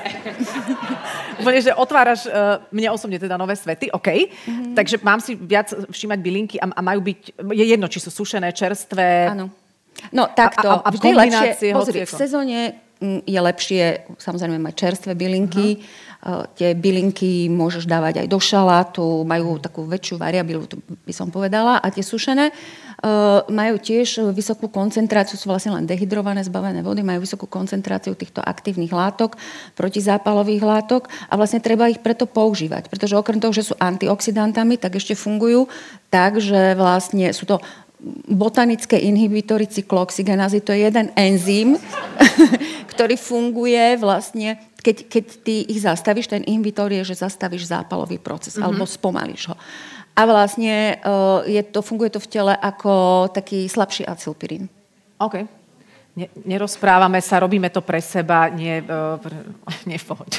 úplne, 1.41 1.61
že 1.61 1.73
otváraš 1.75 2.29
uh, 2.29 2.63
mne 2.71 2.95
osobne 2.95 3.19
teda 3.19 3.35
nové 3.35 3.59
svety, 3.59 3.91
OK. 3.91 4.09
Mm-hmm. 4.09 4.75
Takže 4.77 4.97
mám 5.03 5.19
si 5.19 5.35
viac 5.35 5.71
všímať 5.71 6.19
bylinky 6.21 6.57
a, 6.61 6.71
a 6.71 6.81
majú 6.83 7.01
byť, 7.03 7.21
je 7.41 7.65
jedno, 7.65 7.87
či 7.91 7.99
sú 7.99 8.11
sušené, 8.13 8.53
čerstvé. 8.55 9.35
Áno. 9.35 9.51
No 10.11 10.27
takto, 10.35 10.69
a, 10.69 10.83
a, 10.83 10.87
a 10.87 10.89
vždy 10.91 11.09
lepšie, 11.15 11.71
pozri, 11.71 12.03
v 12.03 12.13
sezóne 12.13 12.84
je 13.25 13.41
lepšie 13.41 13.83
samozrejme 14.17 14.59
mať 14.59 14.75
čerstvé 14.75 15.13
bylinky. 15.15 15.79
Uh-huh. 15.79 16.49
Tie 16.57 16.73
bylinky 16.73 17.53
môžeš 17.53 17.85
dávať 17.85 18.25
aj 18.25 18.29
do 18.33 18.41
šalátu, 18.41 19.29
majú 19.29 19.61
takú 19.61 19.85
väčšiu 19.85 20.17
variabilitu, 20.17 20.81
by 21.05 21.13
som 21.13 21.29
povedala. 21.29 21.85
A 21.85 21.93
tie 21.93 22.01
sušené 22.01 22.49
uh, 22.49 23.45
majú 23.53 23.77
tiež 23.77 24.33
vysokú 24.33 24.73
koncentráciu, 24.73 25.37
sú 25.37 25.53
vlastne 25.53 25.77
len 25.77 25.85
dehydrované, 25.85 26.41
zbavené 26.41 26.81
vody, 26.81 27.05
majú 27.05 27.29
vysokú 27.29 27.45
koncentráciu 27.45 28.17
týchto 28.17 28.41
aktívnych 28.41 28.89
látok, 28.89 29.37
protizápalových 29.77 30.65
látok 30.65 31.13
a 31.29 31.37
vlastne 31.37 31.61
treba 31.61 31.93
ich 31.93 32.01
preto 32.01 32.25
používať. 32.25 32.89
Pretože 32.89 33.21
okrem 33.21 33.37
toho, 33.37 33.53
že 33.53 33.69
sú 33.69 33.77
antioxidantami, 33.77 34.81
tak 34.81 34.97
ešte 34.97 35.13
fungujú 35.13 35.69
tak, 36.09 36.41
že 36.41 36.73
vlastne 36.73 37.37
sú 37.37 37.45
to 37.45 37.61
botanické 38.29 39.01
inhibitory 39.01 39.67
cyklooxygenázy, 39.67 40.61
to 40.61 40.77
je 40.77 40.85
jeden 40.87 41.09
enzym, 41.17 41.81
ktorý 42.93 43.17
funguje 43.17 43.97
vlastne, 43.97 44.61
keď, 44.85 44.97
keď 45.09 45.25
ty 45.41 45.65
ich 45.65 45.81
zastavíš, 45.81 46.29
ten 46.29 46.45
inhibitor 46.45 46.93
je, 46.93 47.03
že 47.03 47.25
zastavíš 47.25 47.73
zápalový 47.73 48.21
proces, 48.21 48.55
mm-hmm. 48.55 48.67
alebo 48.69 48.85
spomalíš 48.85 49.53
ho. 49.53 49.57
A 50.15 50.31
vlastne 50.31 51.01
uh, 51.03 51.43
je 51.43 51.59
to, 51.65 51.83
funguje 51.83 52.13
to 52.13 52.23
v 52.23 52.31
tele 52.31 52.55
ako 52.55 53.27
taký 53.35 53.67
slabší 53.67 54.07
acylpirín. 54.07 54.71
OK 55.19 55.64
ne, 56.15 56.27
nerozprávame 56.47 57.19
sa, 57.19 57.43
robíme 57.43 57.69
to 57.71 57.83
pre 57.83 57.99
seba, 57.99 58.47
nie, 58.51 58.83
uh, 58.87 59.19
pre, 59.19 59.35
nie 59.91 59.99
v 59.99 60.07
pohode. 60.07 60.39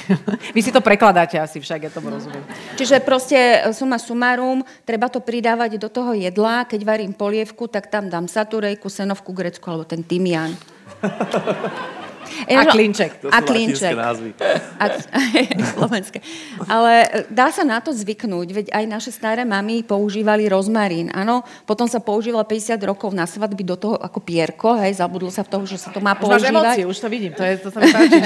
Vy 0.55 0.62
si 0.63 0.72
to 0.72 0.79
prekladáte 0.79 1.36
asi 1.36 1.60
však, 1.60 1.88
ja 1.88 1.91
tomu 1.91 2.12
rozumiem. 2.15 2.44
Čiže 2.79 3.03
proste 3.03 3.38
e, 3.38 3.75
suma 3.75 4.00
sumarum, 4.00 4.63
treba 4.88 5.12
to 5.12 5.20
pridávať 5.20 5.75
do 5.79 5.91
toho 5.91 6.15
jedla, 6.15 6.63
keď 6.63 6.82
varím 6.84 7.13
polievku, 7.13 7.67
tak 7.67 7.91
tam 7.91 8.08
dám 8.08 8.32
saturejku, 8.32 8.88
senovku 8.88 9.36
grecku 9.36 9.67
alebo 9.67 9.84
ten 9.84 10.01
tymián. 10.01 10.55
A 12.50 12.63
klinček. 12.70 13.12
To 13.22 13.27
a 13.32 13.39
klinček. 13.41 13.96
A, 13.96 14.86
slovenské. 15.75 16.20
Ale 16.67 16.94
e, 17.05 17.25
dá 17.32 17.51
sa 17.51 17.63
na 17.63 17.79
to 17.82 17.91
zvyknúť, 17.91 18.48
veď 18.51 18.67
aj 18.74 18.86
naše 18.88 19.12
staré 19.12 19.44
mamy 19.48 19.84
používali 19.84 20.50
rozmarín. 20.50 21.12
Áno, 21.13 21.44
potom 21.63 21.88
sa 21.88 22.00
používala 22.01 22.44
50 22.48 22.79
rokov 22.84 23.12
na 23.13 23.25
svadby 23.27 23.63
do 23.63 23.75
toho 23.75 23.96
ako 24.00 24.20
pierko, 24.22 24.75
hej, 24.79 24.98
zabudlo 24.98 25.29
sa 25.32 25.44
v 25.46 25.50
toho, 25.51 25.63
že 25.67 25.77
sa 25.82 25.89
to 25.91 26.00
má 26.01 26.15
používať. 26.15 26.51
Už 26.51 26.51
emócie, 26.51 26.84
už 26.86 26.98
to 27.00 27.08
vidím, 27.10 27.32
to, 27.34 27.44
je, 27.44 27.53
to 27.62 27.70
sa 27.72 27.79
mi 27.82 27.89
páči. 27.91 28.20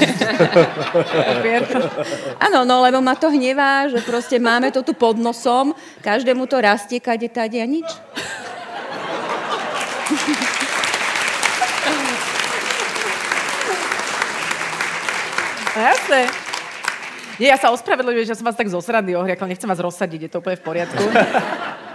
Áno, 2.46 2.64
no 2.64 2.82
lebo 2.84 3.00
ma 3.00 3.14
to 3.16 3.30
hnevá, 3.30 3.88
že 3.90 4.00
proste 4.04 4.40
máme 4.40 4.72
to 4.72 4.80
tu 4.84 4.92
pod 4.96 5.16
nosom, 5.16 5.72
každému 6.00 6.46
to 6.46 6.56
rastie, 6.60 6.98
kade, 7.00 7.28
tade 7.28 7.58
a 7.60 7.66
nič. 7.66 7.88
Jasné. 15.70 16.26
Nie, 17.40 17.56
ja 17.56 17.58
sa 17.58 17.72
ospravedlňujem, 17.72 18.28
že 18.28 18.36
som 18.36 18.44
vás 18.44 18.58
tak 18.58 18.68
zo 18.68 18.82
srandy 18.84 19.16
ohriakla, 19.16 19.48
nechcem 19.48 19.70
vás 19.70 19.80
rozsadiť, 19.80 20.28
je 20.28 20.30
to 20.30 20.44
úplne 20.44 20.60
v 20.60 20.66
poriadku. 20.66 21.00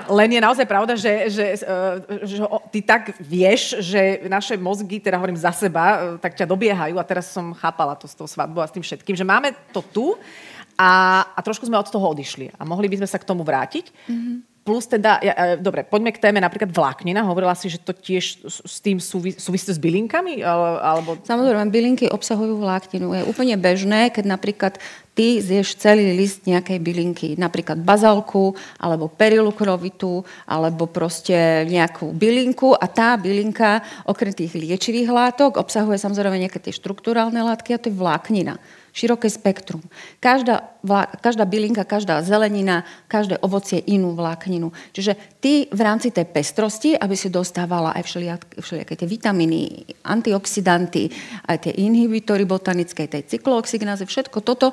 Len 0.05 0.29
je 0.37 0.41
naozaj 0.41 0.65
pravda, 0.69 0.93
že, 0.97 1.29
že, 1.33 1.45
uh, 1.65 1.97
že 2.25 2.37
ty 2.69 2.79
tak 2.81 3.17
vieš, 3.17 3.81
že 3.81 4.25
naše 4.29 4.53
mozgy, 4.57 5.01
teda 5.01 5.17
hovorím 5.17 5.37
za 5.37 5.49
seba, 5.49 5.85
uh, 5.85 5.97
tak 6.21 6.37
ťa 6.37 6.49
dobiehajú 6.49 6.97
a 6.97 7.05
teraz 7.05 7.29
som 7.29 7.53
chápala 7.57 7.97
to 7.97 8.05
s 8.05 8.13
tou 8.13 8.29
svadbou 8.29 8.61
a 8.61 8.69
s 8.69 8.73
tým 8.73 8.85
všetkým, 8.85 9.17
že 9.17 9.25
máme 9.25 9.53
to 9.73 9.81
tu 9.81 10.13
a, 10.77 11.25
a 11.33 11.39
trošku 11.41 11.65
sme 11.65 11.77
od 11.77 11.89
toho 11.89 12.05
odišli 12.13 12.53
a 12.53 12.61
mohli 12.65 12.85
by 12.85 13.01
sme 13.01 13.09
sa 13.09 13.17
k 13.17 13.25
tomu 13.25 13.41
vrátiť. 13.41 13.89
Mm-hmm. 14.05 14.54
Plus 14.65 14.89
teda, 14.89 15.21
ja, 15.21 15.33
e, 15.37 15.61
dobre, 15.61 15.85
poďme 15.85 16.09
k 16.09 16.17
téme 16.17 16.41
napríklad 16.41 16.73
vláknina. 16.73 17.21
Hovorila 17.21 17.53
si, 17.53 17.69
že 17.69 17.77
to 17.77 17.93
tiež 17.93 18.49
s 18.49 18.81
tým 18.81 18.97
súvisí 18.97 19.69
s 19.69 19.77
bylinkami? 19.77 20.41
Alebo... 20.41 21.21
Samozrejme, 21.21 21.69
bylinky 21.69 22.09
obsahujú 22.09 22.57
vlákninu. 22.57 23.13
Je 23.13 23.29
úplne 23.29 23.53
bežné, 23.61 24.09
keď 24.09 24.25
napríklad 24.25 24.81
ty 25.15 25.39
zješ 25.39 25.79
celý 25.79 26.11
list 26.13 26.43
nejakej 26.43 26.77
bylinky, 26.83 27.27
napríklad 27.39 27.79
bazalku, 27.79 28.51
alebo 28.77 29.07
perilukrovitu, 29.07 30.27
alebo 30.43 30.91
proste 30.91 31.63
nejakú 31.71 32.11
bylinku 32.11 32.75
a 32.75 32.85
tá 32.91 33.15
bylinka 33.15 33.79
okrem 34.05 34.35
tých 34.35 34.53
liečivých 34.53 35.09
látok 35.09 35.55
obsahuje 35.55 35.95
samozrejme 35.95 36.35
nejaké 36.35 36.59
tie 36.59 36.75
štruktúrálne 36.75 37.39
látky 37.39 37.73
a 37.73 37.81
to 37.81 37.87
je 37.87 37.95
vláknina 37.95 38.59
široké 38.95 39.27
spektrum. 39.27 39.83
Každá, 40.23 40.79
každá 41.19 41.43
bylinka, 41.43 41.83
každá 41.83 42.23
zelenina, 42.23 42.87
každé 43.11 43.43
ovocie 43.43 43.83
inú 43.91 44.15
vlákninu. 44.15 44.71
Čiže 44.95 45.19
ty 45.43 45.67
v 45.67 45.81
rámci 45.83 46.15
tej 46.15 46.23
pestrosti, 46.31 46.95
aby 46.95 47.11
si 47.19 47.27
dostávala 47.27 47.91
aj 47.91 48.07
všelijaké 48.55 48.95
tie 48.95 49.03
vitamíny, 49.03 49.83
antioxidanty, 50.07 51.11
aj 51.43 51.67
tie 51.67 51.73
inhibitory 51.75 52.47
botanické, 52.47 53.11
tej 53.11 53.27
cyklooxygenázy, 53.27 54.07
všetko 54.07 54.39
toto 54.39 54.71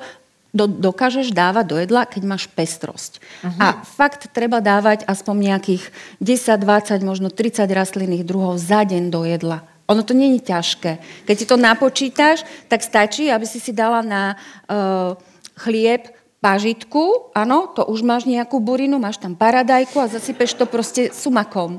do, 0.53 0.69
dokážeš 0.69 1.33
dávať 1.33 1.65
do 1.67 1.77
jedla, 1.81 2.05
keď 2.05 2.23
máš 2.29 2.45
pestrosť. 2.53 3.19
Uh-huh. 3.19 3.59
A 3.59 3.67
fakt 3.83 4.29
treba 4.37 4.61
dávať 4.61 5.09
aspoň 5.09 5.57
nejakých 5.57 5.83
10, 6.21 6.61
20, 6.61 7.01
možno 7.03 7.33
30 7.33 7.65
rastlinných 7.73 8.23
druhov 8.29 8.61
za 8.61 8.85
deň 8.85 9.09
do 9.09 9.25
jedla. 9.25 9.65
Ono 9.91 10.05
to 10.05 10.15
není 10.15 10.39
ťažké. 10.39 11.25
Keď 11.27 11.37
si 11.37 11.49
to 11.49 11.57
napočítaš, 11.59 12.47
tak 12.71 12.85
stačí, 12.85 13.33
aby 13.33 13.45
si 13.49 13.59
si 13.59 13.75
dala 13.75 14.05
na 14.05 14.37
uh, 14.71 15.19
chlieb 15.59 16.13
pažitku, 16.43 17.35
áno, 17.35 17.71
to 17.71 17.87
už 17.87 18.03
máš 18.03 18.27
nejakú 18.27 18.59
burinu, 18.59 18.99
máš 18.99 19.19
tam 19.19 19.39
paradajku 19.39 19.95
a 20.03 20.11
zasypeš 20.11 20.59
to 20.59 20.67
proste 20.67 21.15
sumakom. 21.15 21.79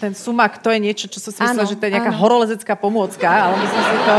Ten 0.00 0.16
sumak, 0.16 0.58
to 0.64 0.72
je 0.72 0.80
niečo, 0.80 1.06
čo 1.06 1.20
som 1.20 1.30
si 1.30 1.40
myslela, 1.44 1.68
že 1.68 1.76
to 1.76 1.84
je 1.86 1.94
nejaká 1.94 2.16
horolezecká 2.16 2.74
pomôcka, 2.74 3.28
ale 3.28 3.60
myslím 3.60 3.82
si 3.84 3.96
to... 4.08 4.14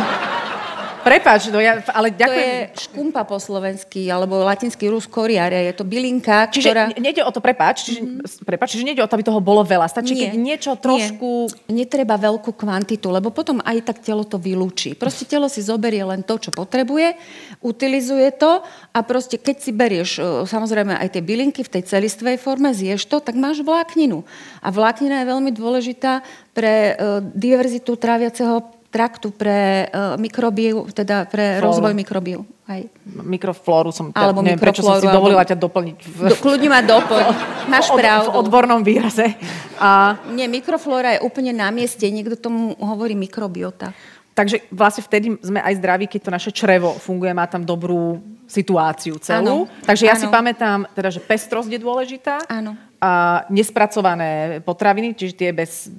Prepač, 1.03 1.51
no 1.51 1.59
ja, 1.59 1.83
ale 1.91 2.15
ďakujem. 2.15 2.31
To 2.31 2.39
je 2.39 2.83
škumpa 2.87 3.21
po 3.27 3.37
slovensky, 3.37 4.07
alebo 4.07 4.39
latinský 4.41 4.87
rus 4.87 5.03
koriare. 5.03 5.67
Je 5.67 5.73
to 5.75 5.83
bylinka, 5.83 6.47
čiže 6.47 6.71
ktorá... 6.71 6.83
Čiže 6.89 7.03
nejde 7.03 7.21
o 7.27 7.31
to, 7.35 7.43
prepač, 7.43 7.91
čiže, 7.91 7.99
mm-hmm. 8.01 8.47
prepač, 8.47 8.67
čiže 8.73 8.87
nejde 8.87 9.03
o 9.03 9.07
to, 9.11 9.15
aby 9.19 9.25
toho 9.27 9.43
bolo 9.43 9.67
veľa. 9.67 9.91
Stačí, 9.91 10.15
Nie. 10.15 10.31
keď 10.31 10.31
niečo 10.39 10.71
trošku... 10.79 11.51
Nie. 11.67 11.83
Netreba 11.83 12.15
veľkú 12.15 12.55
kvantitu, 12.55 13.11
lebo 13.11 13.33
potom 13.35 13.59
aj 13.59 13.83
tak 13.83 13.99
telo 13.99 14.23
to 14.23 14.39
vylúči. 14.39 14.95
Proste 14.95 15.27
telo 15.27 15.51
si 15.51 15.59
zoberie 15.59 16.05
len 16.07 16.23
to, 16.23 16.39
čo 16.39 16.55
potrebuje, 16.55 17.19
utilizuje 17.59 18.31
to 18.39 18.63
a 18.95 18.99
proste 19.03 19.35
keď 19.35 19.55
si 19.59 19.71
berieš 19.75 20.09
e, 20.17 20.23
samozrejme 20.47 20.95
aj 20.95 21.17
tie 21.17 21.23
bylinky 21.25 21.61
v 21.65 21.73
tej 21.79 21.83
celistvej 21.89 22.39
forme, 22.39 22.71
zješ 22.71 23.09
to, 23.09 23.19
tak 23.19 23.35
máš 23.35 23.59
vlákninu. 23.65 24.23
A 24.63 24.71
vláknina 24.71 25.23
je 25.23 25.31
veľmi 25.33 25.51
dôležitá 25.51 26.23
pre 26.53 26.93
e, 26.93 27.23
diverzitu 27.33 27.97
tráviaceho 27.97 28.61
traktu 28.93 29.33
pre 29.33 29.89
uh, 29.89 30.13
mikrobiu, 30.21 30.85
teda 30.93 31.25
pre 31.25 31.57
Flóru. 31.57 31.65
rozvoj 31.73 31.93
mikrobiu. 31.97 32.45
Hej. 32.69 32.93
Mikroflóru 33.09 33.89
som 33.89 34.13
ťa, 34.13 34.21
alebo 34.21 34.45
neviem, 34.45 34.61
prečo 34.61 34.85
som 34.85 35.01
si 35.01 35.09
dovolila 35.09 35.41
ťa 35.41 35.57
doplniť. 35.57 35.97
V... 36.05 36.19
Do, 36.29 36.35
kľudne 36.37 36.69
ma 36.69 36.85
doplň. 36.85 37.25
Máš 37.73 37.89
od, 37.89 37.97
pravdu. 37.97 38.29
V 38.29 38.37
odbornom 38.45 38.85
výraze. 38.85 39.33
A... 39.81 40.21
Nie, 40.31 40.45
mikroflóra 40.45 41.17
je 41.17 41.19
úplne 41.25 41.51
na 41.51 41.73
mieste. 41.73 42.05
Niekto 42.05 42.37
tomu 42.37 42.77
hovorí 42.77 43.17
mikrobiota. 43.17 43.91
Takže 44.33 44.65
vlastne 44.73 45.05
vtedy 45.05 45.37
sme 45.45 45.61
aj 45.61 45.77
zdraví, 45.77 46.05
keď 46.09 46.21
to 46.25 46.31
naše 46.33 46.51
črevo 46.53 46.97
funguje, 46.97 47.37
má 47.37 47.45
tam 47.45 47.61
dobrú 47.61 48.17
situáciu 48.49 49.21
celú. 49.21 49.69
Áno. 49.69 49.85
Takže 49.85 50.09
ja 50.09 50.17
Áno. 50.17 50.21
si 50.21 50.27
pamätám, 50.29 50.89
teda, 50.97 51.09
že 51.13 51.21
pestrosť 51.21 51.69
je 51.69 51.79
dôležitá. 51.81 52.41
Áno. 52.49 52.73
A 52.97 53.43
nespracované 53.53 54.57
potraviny, 54.65 55.13
čiže 55.13 55.37
tie 55.37 55.49
bez 55.53 55.93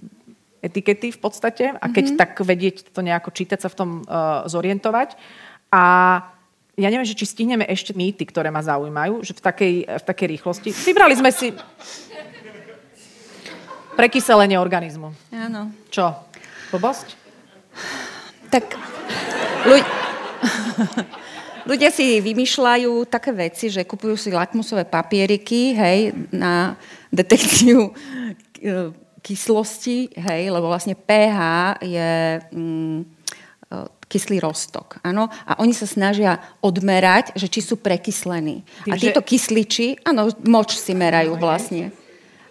etikety 0.64 1.12
v 1.12 1.20
podstate 1.20 1.76
a 1.76 1.86
keď 1.92 2.04
mm-hmm. 2.16 2.20
tak 2.24 2.32
vedieť 2.40 2.76
to 2.96 3.04
nejako 3.04 3.28
čítať 3.36 3.60
sa 3.60 3.68
v 3.68 3.76
tom 3.76 3.90
uh, 4.08 4.48
zorientovať. 4.48 5.12
A 5.68 5.82
ja 6.74 6.88
neviem, 6.90 7.06
že 7.06 7.14
či 7.14 7.28
stihneme 7.28 7.68
ešte 7.68 7.92
mýty, 7.94 8.24
ktoré 8.26 8.48
ma 8.50 8.64
zaujímajú, 8.64 9.22
že 9.22 9.36
v 9.36 9.42
takej, 9.44 9.74
v 9.86 10.04
takej 10.04 10.28
rýchlosti. 10.38 10.70
Vybrali 10.72 11.14
sme 11.14 11.30
si 11.30 11.54
prekyselenie 13.94 14.58
organizmu. 14.58 15.14
Áno. 15.30 15.70
Čo? 15.92 16.10
Blbosť? 16.74 17.14
Tak 18.50 18.74
ľudia, 19.66 19.86
ľudia 21.70 21.90
si 21.94 22.18
vymýšľajú 22.18 23.06
také 23.06 23.30
veci, 23.30 23.70
že 23.70 23.86
kupujú 23.86 24.18
si 24.18 24.34
lakmusové 24.34 24.82
papieriky, 24.82 25.78
hej, 25.78 25.98
na 26.34 26.74
detekciu 27.14 27.94
kyslosti, 29.24 30.12
hej, 30.20 30.52
lebo 30.52 30.68
vlastne 30.68 30.92
pH 30.92 31.40
je 31.80 32.12
mm, 32.52 33.00
kyslý 34.06 34.38
roztok. 34.38 35.00
Áno? 35.00 35.32
A 35.48 35.58
oni 35.64 35.72
sa 35.72 35.88
snažia 35.88 36.38
odmerať, 36.60 37.32
že 37.34 37.48
či 37.48 37.64
sú 37.64 37.80
prekyslení. 37.80 38.62
Tým, 38.84 38.92
a 38.92 39.00
tieto 39.00 39.24
že... 39.24 39.28
kysliči, 39.32 39.86
áno, 40.04 40.28
moč 40.44 40.76
si 40.76 40.92
merajú 40.92 41.40
vlastne. 41.40 41.90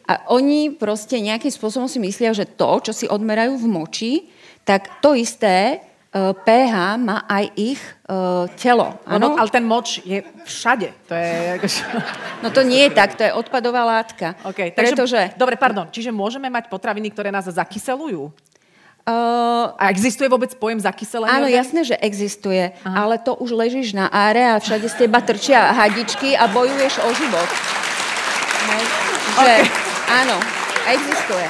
A 0.03 0.34
oni 0.34 0.75
proste 0.75 1.15
nejakým 1.22 1.53
spôsobom 1.53 1.88
si 1.88 2.01
myslia, 2.01 2.36
že 2.36 2.44
to, 2.44 2.84
čo 2.84 2.92
si 2.92 3.06
odmerajú 3.08 3.56
v 3.56 3.68
moči, 3.70 4.13
tak 4.68 5.00
to 5.00 5.15
isté 5.15 5.80
pH 6.13 7.01
má 7.01 7.25
aj 7.25 7.46
ich 7.58 7.82
uh, 8.05 8.46
telo. 8.53 9.01
Ano? 9.10 9.34
ale 9.34 9.50
ten 9.50 9.65
moč 9.65 9.98
je 10.05 10.22
všade. 10.46 10.93
To 11.10 11.13
je... 11.17 11.58
No 12.46 12.53
to 12.53 12.62
nie 12.62 12.86
je 12.86 12.91
tak, 12.93 13.17
to 13.17 13.25
je 13.25 13.34
odpadová 13.34 13.82
látka. 13.82 14.38
Okay, 14.46 14.70
takže, 14.70 14.93
pretože... 14.93 15.20
Dobre, 15.34 15.58
pardon. 15.58 15.89
Čiže 15.89 16.13
môžeme 16.13 16.53
mať 16.53 16.70
potraviny, 16.70 17.10
ktoré 17.10 17.34
nás 17.34 17.50
zakyselujú? 17.50 18.29
Uh, 19.03 19.75
a 19.75 19.91
existuje 19.91 20.32
vôbec 20.32 20.53
pojem 20.55 20.79
zakyselenie? 20.79 21.34
Áno, 21.34 21.48
jasné, 21.51 21.84
že 21.84 22.00
existuje, 22.00 22.72
Aha. 22.88 23.03
ale 23.03 23.20
to 23.20 23.36
už 23.36 23.51
ležíš 23.51 23.91
na 23.91 24.08
áre 24.08 24.39
a 24.39 24.62
všade 24.63 24.88
z 24.88 24.96
teba 24.96 25.20
trčia 25.20 25.75
hadičky 25.75 26.39
a 26.39 26.48
bojuješ 26.48 27.03
o 27.03 27.10
život. 27.12 27.50
Hej. 28.70 28.84
Že, 29.36 29.43
okay. 29.43 29.62
Áno, 30.08 30.38
existuje. 30.88 31.46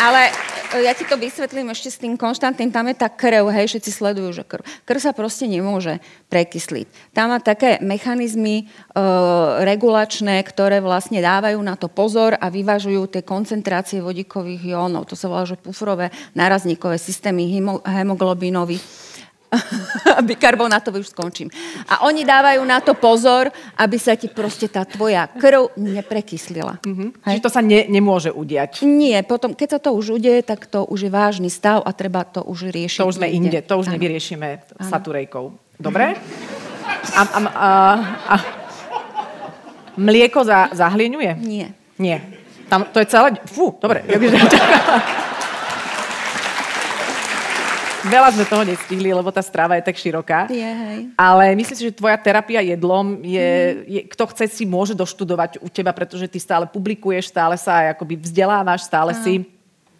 Ale 0.00 0.45
ja 0.74 0.92
ti 0.96 1.06
to 1.06 1.14
vysvetlím 1.14 1.70
ešte 1.70 1.88
s 1.92 2.02
tým 2.02 2.18
konštantným, 2.18 2.74
tam 2.74 2.90
je 2.90 2.96
tá 2.98 3.06
krv, 3.06 3.48
hej, 3.54 3.70
všetci 3.70 3.90
sledujú, 3.94 4.30
že 4.34 4.42
krv. 4.42 4.66
Krv 4.82 4.98
sa 4.98 5.12
proste 5.14 5.46
nemôže 5.46 6.02
prekysliť. 6.26 7.14
Tam 7.14 7.30
má 7.30 7.38
také 7.38 7.78
mechanizmy 7.78 8.62
e, 8.62 8.64
regulačné, 9.62 10.42
ktoré 10.42 10.82
vlastne 10.82 11.22
dávajú 11.22 11.58
na 11.62 11.78
to 11.78 11.86
pozor 11.86 12.34
a 12.34 12.50
vyvažujú 12.50 13.06
tie 13.06 13.22
koncentrácie 13.22 14.02
vodíkových 14.02 14.74
jónov. 14.74 15.06
To 15.06 15.14
sa 15.14 15.30
volá, 15.30 15.46
že 15.46 15.60
pufrové 15.60 16.10
nárazníkové 16.34 16.98
systémy 16.98 17.46
hemoglobínových 17.86 19.05
bikarbonátové 20.28 21.00
už 21.00 21.12
skončím. 21.12 21.48
A 21.88 22.06
oni 22.06 22.26
dávajú 22.26 22.62
na 22.66 22.82
to 22.82 22.94
pozor, 22.98 23.50
aby 23.78 23.96
sa 23.96 24.14
ti 24.14 24.28
proste 24.30 24.68
tá 24.70 24.82
tvoja 24.84 25.26
krv 25.30 25.74
neprekyslila. 25.78 26.82
Mm-hmm. 26.82 27.08
Čiže 27.22 27.44
to 27.44 27.52
sa 27.52 27.62
ne, 27.62 27.86
nemôže 27.86 28.30
udiať? 28.30 28.82
Nie, 28.86 29.22
potom, 29.22 29.54
keď 29.54 29.78
sa 29.78 29.80
to 29.80 29.94
už 29.94 30.18
udeje, 30.20 30.42
tak 30.42 30.66
to 30.66 30.84
už 30.86 31.08
je 31.08 31.10
vážny 31.10 31.48
stav 31.50 31.82
a 31.84 31.90
treba 31.94 32.26
to 32.26 32.42
už 32.44 32.70
riešiť. 32.70 33.00
To 33.02 33.10
už 33.10 33.18
sme 33.22 33.30
inde, 33.30 33.58
to 33.62 33.74
už 33.78 33.88
ano. 33.90 33.94
nevyriešime 33.98 34.48
ano. 34.78 34.90
saturejkou. 34.90 35.44
Dobre? 35.76 36.16
A, 37.16 37.22
a, 37.22 37.38
a, 37.38 37.70
a 38.32 38.34
mlieko 39.96 40.44
za, 40.44 40.72
zahlieňuje? 40.72 41.32
Nie. 41.40 41.68
Nie. 41.96 42.20
Tam, 42.66 42.84
to 42.90 42.98
je 42.98 43.06
celé... 43.06 43.38
Fú, 43.46 43.78
dobre. 43.78 44.02
Veľa 48.06 48.28
sme 48.32 48.44
toho 48.46 48.64
nestihli, 48.64 49.10
lebo 49.10 49.28
tá 49.34 49.42
strava 49.42 49.74
je 49.76 49.86
tak 49.86 49.98
široká. 49.98 50.46
Je, 50.46 50.62
hej. 50.62 51.00
Ale 51.18 51.58
myslím 51.58 51.76
si, 51.76 51.86
že 51.90 51.98
tvoja 51.98 52.14
terapia 52.16 52.62
jedlom 52.62 53.20
je, 53.26 53.48
mm. 53.50 53.86
je, 53.86 54.00
kto 54.14 54.24
chce 54.30 54.44
si 54.50 54.64
môže 54.64 54.94
doštudovať 54.94 55.58
u 55.58 55.68
teba, 55.68 55.90
pretože 55.90 56.30
ty 56.30 56.38
stále 56.38 56.70
publikuješ, 56.70 57.34
stále 57.34 57.58
sa 57.58 57.90
akoby 57.90 58.16
vzdelávaš, 58.22 58.86
stále 58.86 59.10
Aha. 59.10 59.22
si 59.22 59.42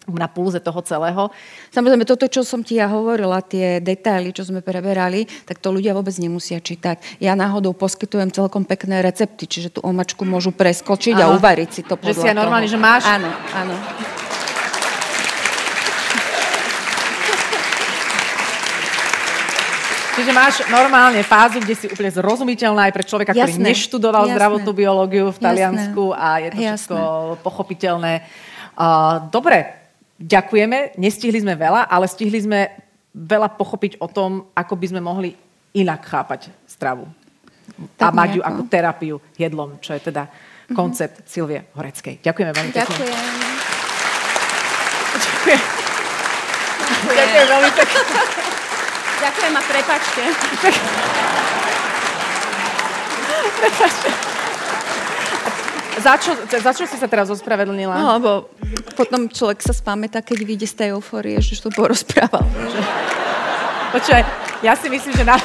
na 0.07 0.31
pulze 0.31 0.63
toho 0.63 0.79
celého. 0.87 1.27
Samozrejme, 1.75 2.07
toto, 2.07 2.31
čo 2.31 2.47
som 2.47 2.63
ti 2.63 2.79
ja 2.79 2.87
hovorila, 2.87 3.43
tie 3.43 3.83
detaily, 3.83 4.31
čo 4.31 4.47
sme 4.47 4.63
preberali, 4.63 5.27
tak 5.43 5.59
to 5.59 5.67
ľudia 5.67 5.91
vôbec 5.91 6.15
nemusia 6.15 6.63
čítať. 6.63 7.19
Ja 7.19 7.35
náhodou 7.35 7.75
poskytujem 7.75 8.31
celkom 8.31 8.63
pekné 8.63 9.03
recepty, 9.03 9.43
čiže 9.43 9.75
tú 9.75 9.79
omačku 9.83 10.23
môžu 10.23 10.55
preskočiť 10.55 11.19
Aha. 11.19 11.27
a 11.27 11.33
uvariť 11.35 11.69
si 11.75 11.81
to 11.83 11.99
podľa 11.99 12.15
Že 12.15 12.23
si 12.23 12.29
ja 12.31 12.35
normálne, 12.35 12.71
že 12.71 12.79
máš? 12.79 13.03
Áno, 13.03 13.27
áno. 13.51 13.75
Čiže 20.17 20.33
máš 20.33 20.65
normálne 20.73 21.21
fázu, 21.21 21.61
kde 21.61 21.77
si 21.77 21.85
úplne 21.85 22.09
zrozumiteľná 22.09 22.89
aj 22.89 22.93
pre 22.97 23.05
človeka, 23.05 23.31
jasné, 23.37 23.53
ktorý 23.53 23.69
neštudoval 23.69 24.25
jasné, 24.25 24.33
zdravotnú 24.33 24.71
biológiu 24.73 25.29
v 25.29 25.37
Taliansku 25.37 26.03
jasné, 26.09 26.25
a 26.25 26.27
je 26.41 26.49
to 26.49 26.57
všetko 26.57 26.97
jasné. 26.97 27.41
pochopiteľné. 27.45 28.13
Uh, 28.73 29.29
dobre, 29.29 29.77
ďakujeme. 30.17 30.97
Nestihli 30.97 31.37
sme 31.37 31.53
veľa, 31.53 31.85
ale 31.85 32.09
stihli 32.09 32.41
sme 32.41 32.73
veľa 33.13 33.53
pochopiť 33.61 34.01
o 34.01 34.09
tom, 34.09 34.49
ako 34.57 34.73
by 34.73 34.85
sme 34.89 35.01
mohli 35.05 35.37
inak 35.77 36.01
chápať 36.09 36.49
stravu. 36.65 37.05
Tak 37.93 38.09
a 38.09 38.15
mať 38.17 38.29
ju 38.37 38.41
ako 38.41 38.61
terapiu 38.65 39.15
jedlom, 39.37 39.77
čo 39.85 39.93
je 39.93 40.01
teda 40.01 40.25
mm-hmm. 40.25 40.73
koncept 40.73 41.29
Silvie 41.29 41.69
Horeckej. 41.77 42.25
Ďakujeme 42.25 42.51
veľmi 42.57 42.71
pekne. 42.73 42.89
Ďakujem. 42.89 43.21
Ďakujem. 47.05 47.45
Veľmi 47.45 47.71
pekne. 47.77 48.01
Ďakujem 49.17 49.53
a 49.57 49.61
prepačte. 49.65 50.21
Za 55.97 56.13
čo, 56.21 56.31
za 56.45 56.71
čo 56.77 56.85
si 56.85 56.95
sa 56.95 57.09
teraz 57.09 57.25
ospravedlnila? 57.33 57.97
No, 57.97 58.21
lebo 58.21 58.53
potom 58.93 59.25
človek 59.25 59.65
sa 59.65 59.73
spamätá, 59.73 60.21
keď 60.21 60.37
vyjde 60.45 60.67
z 60.69 60.75
tej 60.77 60.89
eufórie, 60.93 61.41
že 61.41 61.57
to 61.57 61.73
porozprával. 61.73 62.45
Počúvaj, 63.91 64.23
ja 64.61 64.77
si 64.77 64.87
myslím, 64.93 65.13
že 65.17 65.25
na... 65.25 65.35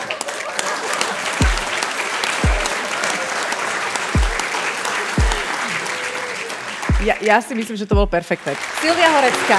Ja, 7.02 7.18
ja 7.18 7.42
si 7.42 7.56
myslím, 7.56 7.74
že 7.74 7.88
to 7.88 7.96
bolo 7.98 8.06
perfektné. 8.06 8.54
Silvia 8.78 9.10
Horecká. 9.10 9.58